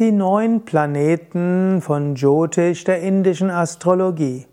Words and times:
Die 0.00 0.10
neun 0.10 0.64
Planeten 0.64 1.80
von 1.80 2.16
Jyotish 2.16 2.82
der 2.82 3.00
indischen 3.00 3.48
Astrologie. 3.48 4.48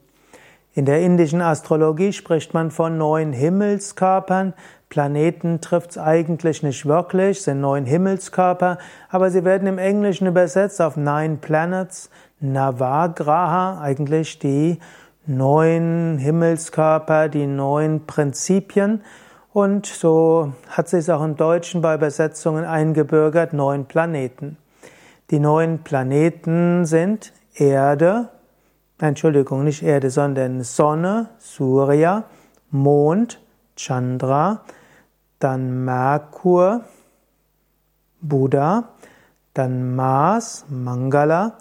In 0.75 0.85
der 0.85 1.01
indischen 1.01 1.41
Astrologie 1.41 2.13
spricht 2.13 2.53
man 2.53 2.69
von 2.69 2.99
neun 2.99 3.33
Himmelskörpern. 3.33 4.53
Planeten 4.89 5.59
trifft 5.59 5.89
es 5.89 5.97
eigentlich 5.97 6.61
nicht 6.61 6.85
wirklich, 6.85 7.41
sind 7.41 7.59
neun 7.59 7.87
Himmelskörper, 7.87 8.77
aber 9.09 9.31
sie 9.31 9.43
werden 9.43 9.67
im 9.67 9.79
Englischen 9.79 10.27
übersetzt 10.27 10.79
auf 10.79 10.95
Nine 10.95 11.37
Planets, 11.41 12.11
Navagraha, 12.39 13.81
eigentlich 13.81 14.37
die 14.37 14.77
neun 15.25 16.19
Himmelskörper, 16.19 17.29
die 17.29 17.47
neun 17.47 18.05
Prinzipien. 18.05 19.01
Und 19.53 19.87
so 19.87 20.53
hat 20.69 20.87
sich 20.87 21.11
auch 21.11 21.23
im 21.23 21.35
Deutschen 21.35 21.81
bei 21.81 21.95
Übersetzungen 21.95 22.63
eingebürgert, 22.63 23.53
neun 23.53 23.85
Planeten. 23.85 24.57
Die 25.31 25.39
neun 25.39 25.79
Planeten 25.79 26.85
sind 26.85 27.31
Erde, 27.55 28.27
Entschuldigung, 28.99 29.63
nicht 29.63 29.81
Erde, 29.81 30.09
sondern 30.09 30.61
Sonne, 30.61 31.29
Surya, 31.37 32.25
Mond, 32.69 33.39
Chandra, 33.77 34.65
dann 35.39 35.85
Merkur, 35.85 36.81
Buddha, 38.19 38.89
dann 39.53 39.95
Mars, 39.95 40.65
Mangala, 40.67 41.53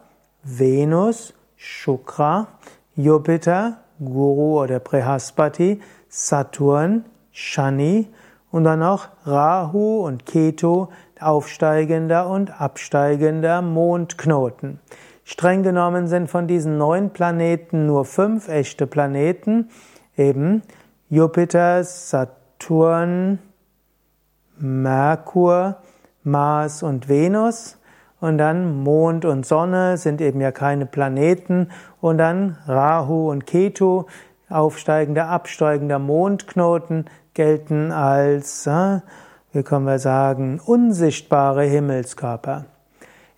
Venus, 0.43 1.33
Shukra, 1.55 2.49
Jupiter, 2.97 3.79
Guru 4.01 4.61
oder 4.63 4.81
Prehaspati, 4.81 5.81
Saturn, 6.09 7.05
Shani 7.31 8.09
und 8.51 8.65
dann 8.65 8.81
noch 8.81 9.09
Rahu 9.25 10.05
und 10.05 10.27
Ketu, 10.27 10.89
aufsteigender 11.23 12.29
und 12.29 12.61
absteigender 12.61 13.63
Mondknoten. 13.63 14.81
Streng 15.25 15.63
genommen 15.63 16.09
sind 16.09 16.29
von 16.29 16.47
diesen 16.47 16.77
neun 16.77 17.11
Planeten 17.11 17.87
nur 17.87 18.05
fünf 18.05 18.49
echte 18.49 18.87
Planeten, 18.87 19.71
eben 20.17 20.63
Jupiter, 21.09 21.85
Saturn, 21.85 23.39
Merkur, 24.59 25.77
Mars 26.23 26.83
und 26.83 27.09
Venus. 27.09 27.79
Und 28.21 28.39
dann 28.39 28.83
Mond 28.83 29.25
und 29.25 29.47
Sonne 29.47 29.97
sind 29.97 30.21
eben 30.21 30.41
ja 30.41 30.53
keine 30.53 30.85
Planeten. 30.85 31.71
Und 32.01 32.19
dann 32.19 32.59
Rahu 32.69 33.31
und 33.31 33.47
Ketu, 33.47 34.05
aufsteigender, 34.49 35.29
absteigender 35.29 35.99
Mondknoten, 35.99 37.07
gelten 37.35 37.93
als, 37.93 38.67
äh, 38.67 39.01
wie 39.53 39.63
können 39.63 39.87
wir 39.87 39.99
sagen, 39.99 40.61
unsichtbare 40.65 41.65
Himmelskörper. 41.65 42.67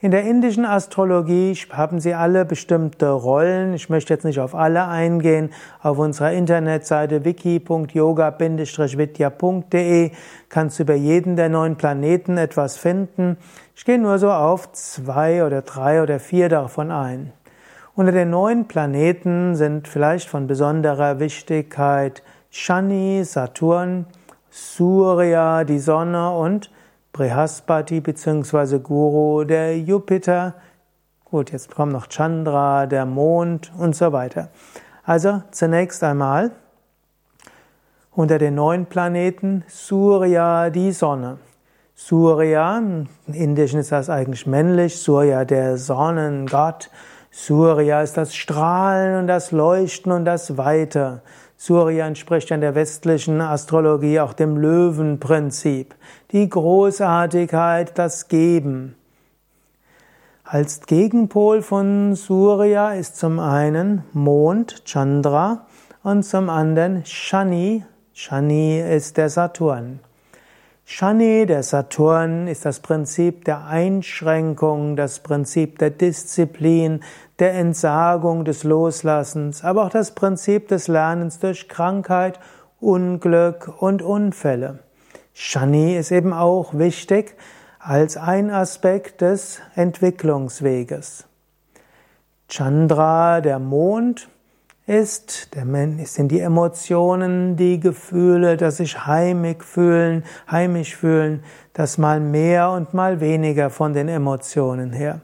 In 0.02 0.10
der 0.10 0.24
indischen 0.24 0.64
Astrologie 0.64 1.56
haben 1.70 2.00
sie 2.00 2.12
alle 2.12 2.44
bestimmte 2.44 3.08
Rollen. 3.08 3.72
Ich 3.74 3.88
möchte 3.88 4.12
jetzt 4.12 4.24
nicht 4.24 4.40
auf 4.40 4.52
alle 4.52 4.88
eingehen. 4.88 5.50
Auf 5.80 5.98
unserer 5.98 6.32
Internetseite 6.32 7.24
wiki.yoga-vidya.de 7.24 10.10
kannst 10.48 10.78
du 10.78 10.82
über 10.82 10.94
jeden 10.94 11.36
der 11.36 11.48
neun 11.48 11.76
Planeten 11.76 12.36
etwas 12.36 12.76
finden. 12.76 13.36
Ich 13.76 13.84
gehe 13.84 14.00
nur 14.00 14.18
so 14.18 14.32
auf 14.32 14.72
zwei 14.72 15.46
oder 15.46 15.62
drei 15.62 16.02
oder 16.02 16.18
vier 16.18 16.48
davon 16.48 16.90
ein. 16.90 17.32
Unter 17.94 18.10
den 18.10 18.30
neun 18.30 18.66
Planeten 18.66 19.54
sind 19.54 19.86
vielleicht 19.86 20.28
von 20.28 20.48
besonderer 20.48 21.20
Wichtigkeit 21.20 22.24
Shani, 22.50 23.22
Saturn, 23.22 24.06
Surya, 24.54 25.64
die 25.64 25.78
Sonne 25.78 26.30
und 26.30 26.70
Brihaspati 27.14 28.02
bzw. 28.02 28.80
Guru, 28.80 29.44
der 29.44 29.78
Jupiter, 29.78 30.52
gut, 31.24 31.52
jetzt 31.52 31.74
kommt 31.74 31.92
noch 31.92 32.06
Chandra, 32.08 32.84
der 32.84 33.06
Mond 33.06 33.72
und 33.78 33.96
so 33.96 34.12
weiter. 34.12 34.50
Also 35.04 35.42
zunächst 35.52 36.04
einmal 36.04 36.50
unter 38.10 38.36
den 38.36 38.56
neun 38.56 38.84
Planeten 38.84 39.64
Surya, 39.68 40.68
die 40.68 40.92
Sonne. 40.92 41.38
Surya, 41.94 42.76
im 42.76 43.08
Indischen 43.32 43.80
ist 43.80 43.90
das 43.90 44.10
eigentlich 44.10 44.46
männlich, 44.46 45.00
Surya 45.00 45.46
der 45.46 45.78
Sonnengott. 45.78 46.90
Surya 47.30 48.02
ist 48.02 48.18
das 48.18 48.34
Strahlen 48.34 49.18
und 49.20 49.28
das 49.28 49.50
Leuchten 49.50 50.12
und 50.12 50.26
das 50.26 50.58
Weite. 50.58 51.22
Surya 51.64 52.08
entspricht 52.08 52.50
in 52.50 52.60
der 52.60 52.74
westlichen 52.74 53.40
Astrologie 53.40 54.18
auch 54.18 54.32
dem 54.32 54.56
Löwenprinzip. 54.56 55.94
Die 56.32 56.48
Großartigkeit, 56.48 57.96
das 57.96 58.26
Geben. 58.26 58.96
Als 60.42 60.80
Gegenpol 60.86 61.62
von 61.62 62.16
Surya 62.16 62.94
ist 62.94 63.16
zum 63.16 63.38
einen 63.38 64.02
Mond, 64.12 64.84
Chandra, 64.86 65.68
und 66.02 66.24
zum 66.24 66.50
anderen 66.50 67.06
Shani. 67.06 67.84
Shani 68.12 68.80
ist 68.80 69.16
der 69.16 69.28
Saturn. 69.28 70.00
Shani, 70.94 71.46
der 71.46 71.62
Saturn, 71.62 72.46
ist 72.46 72.66
das 72.66 72.80
Prinzip 72.80 73.46
der 73.46 73.64
Einschränkung, 73.64 74.94
das 74.94 75.20
Prinzip 75.20 75.78
der 75.78 75.88
Disziplin, 75.88 77.02
der 77.38 77.54
Entsagung, 77.54 78.44
des 78.44 78.62
Loslassens, 78.62 79.64
aber 79.64 79.86
auch 79.86 79.88
das 79.88 80.10
Prinzip 80.10 80.68
des 80.68 80.88
Lernens 80.88 81.38
durch 81.38 81.70
Krankheit, 81.70 82.38
Unglück 82.78 83.72
und 83.80 84.02
Unfälle. 84.02 84.80
Shani 85.32 85.96
ist 85.96 86.12
eben 86.12 86.34
auch 86.34 86.74
wichtig 86.74 87.36
als 87.78 88.18
ein 88.18 88.50
Aspekt 88.50 89.22
des 89.22 89.62
Entwicklungsweges. 89.74 91.24
Chandra, 92.50 93.40
der 93.40 93.60
Mond, 93.60 94.28
ist, 94.86 95.54
der 95.54 95.64
Mensch, 95.64 96.08
sind 96.10 96.32
die 96.32 96.40
Emotionen, 96.40 97.56
die 97.56 97.78
Gefühle, 97.78 98.56
das 98.56 98.78
sich 98.78 99.06
heimig 99.06 99.62
fühlen, 99.64 100.24
heimisch 100.50 100.96
fühlen, 100.96 101.44
das 101.72 101.98
mal 101.98 102.20
mehr 102.20 102.70
und 102.70 102.92
mal 102.92 103.20
weniger 103.20 103.70
von 103.70 103.92
den 103.92 104.08
Emotionen 104.08 104.92
her. 104.92 105.20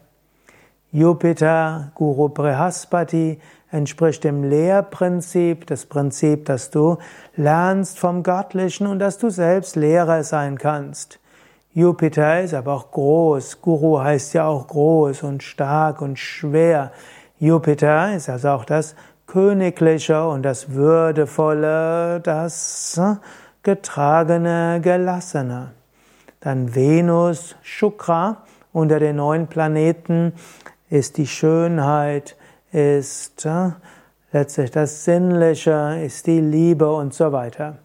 Jupiter, 0.93 1.93
Guru 1.95 2.29
Brihaspati, 2.29 3.39
entspricht 3.71 4.25
dem 4.25 4.45
Lehrprinzip, 4.45 5.67
das 5.67 5.87
Prinzip, 5.87 6.47
dass 6.47 6.71
du 6.71 6.97
lernst 7.37 7.99
vom 7.99 8.23
Göttlichen 8.23 8.87
und 8.87 8.99
dass 8.99 9.19
du 9.19 9.29
selbst 9.29 9.77
Lehrer 9.77 10.25
sein 10.25 10.57
kannst. 10.57 11.19
Jupiter 11.75 12.41
ist 12.41 12.55
aber 12.55 12.73
auch 12.73 12.91
groß. 12.91 13.61
Guru 13.61 14.01
heißt 14.01 14.35
ja 14.35 14.47
auch 14.47 14.67
groß 14.67 15.23
und 15.23 15.43
stark 15.43 16.01
und 16.01 16.19
schwer. 16.19 16.93
Jupiter 17.39 18.15
ist 18.15 18.29
also 18.29 18.49
auch 18.49 18.65
das 18.65 18.97
Königliche 19.29 20.27
und 20.27 20.43
das 20.43 20.73
Würdevolle, 20.73 22.19
das 22.21 22.99
Getragene, 23.63 24.81
Gelassene. 24.83 25.73
Dann 26.41 26.75
Venus, 26.75 27.55
Shukra 27.61 28.39
unter 28.73 28.99
den 28.99 29.17
neun 29.17 29.47
Planeten 29.47 30.33
ist 30.89 31.19
die 31.19 31.27
Schönheit, 31.27 32.37
ist 32.73 33.47
letztlich 34.33 34.71
das 34.71 35.05
Sinnliche, 35.05 36.01
ist 36.03 36.27
die 36.27 36.41
Liebe 36.41 36.91
und 36.91 37.13
so 37.13 37.31
weiter. 37.31 37.77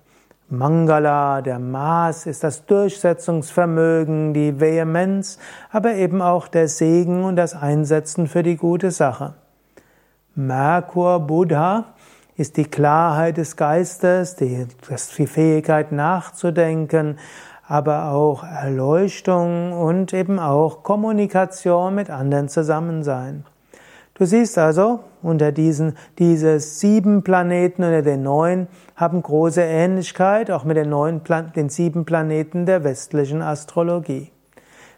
Mangala, 0.47 1.41
der 1.41 1.59
Maß, 1.59 2.25
ist 2.25 2.45
das 2.45 2.65
Durchsetzungsvermögen, 2.67 4.33
die 4.33 4.61
Vehemenz, 4.61 5.39
aber 5.73 5.95
eben 5.95 6.21
auch 6.21 6.47
der 6.47 6.69
Segen 6.69 7.25
und 7.25 7.35
das 7.35 7.53
Einsetzen 7.53 8.27
für 8.27 8.43
die 8.43 8.55
gute 8.55 8.91
Sache. 8.91 9.33
Merkur 10.35 11.19
Buddha 11.19 11.93
ist 12.37 12.57
die 12.57 12.65
Klarheit 12.65 13.37
des 13.37 13.55
Geistes, 13.55 14.35
die, 14.35 14.65
die 15.17 15.27
Fähigkeit 15.27 15.91
nachzudenken, 15.91 17.19
aber 17.67 18.11
auch 18.11 18.43
Erleuchtung 18.43 19.73
und 19.73 20.11
eben 20.11 20.39
auch 20.39 20.81
Kommunikation 20.81 21.93
mit 21.93 22.09
anderen 22.09 22.49
Zusammensein. 22.49 23.45
Du 24.15 24.25
siehst 24.25 24.57
also, 24.57 25.01
unter 25.21 25.51
diesen, 25.51 25.95
diese 26.17 26.59
sieben 26.59 27.23
Planeten 27.23 27.83
unter 27.83 28.01
den 28.01 28.23
neun 28.23 28.67
haben 28.95 29.21
große 29.21 29.61
Ähnlichkeit 29.61 30.49
auch 30.49 30.63
mit 30.63 30.77
den, 30.77 30.89
neun, 30.89 31.21
den 31.55 31.69
sieben 31.69 32.05
Planeten 32.05 32.65
der 32.65 32.83
westlichen 32.83 33.43
Astrologie. 33.43 34.31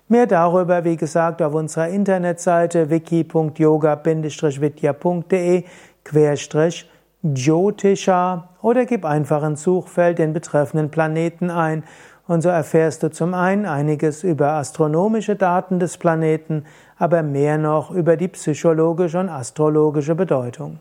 Mehr 0.07 0.27
darüber, 0.27 0.83
wie 0.83 0.97
gesagt, 0.97 1.41
auf 1.41 1.55
unserer 1.55 1.87
Internetseite 1.87 2.91
wiki.yoga-vidya.de 2.91 5.63
Querstrich 6.03 6.87
Jyotisha 7.23 8.49
oder 8.61 8.85
gib 8.85 9.03
einfach 9.03 9.43
ins 9.43 9.63
Suchfeld 9.63 10.19
den 10.19 10.33
betreffenden 10.33 10.91
Planeten 10.91 11.49
ein 11.49 11.83
und 12.27 12.41
so 12.41 12.49
erfährst 12.49 13.03
du 13.03 13.09
zum 13.09 13.33
einen 13.33 13.65
einiges 13.65 14.23
über 14.23 14.53
astronomische 14.53 15.35
Daten 15.35 15.79
des 15.79 15.97
Planeten, 15.97 16.65
aber 16.97 17.23
mehr 17.23 17.57
noch 17.57 17.91
über 17.91 18.17
die 18.17 18.27
psychologische 18.27 19.19
und 19.19 19.29
astrologische 19.29 20.15
Bedeutung. 20.15 20.79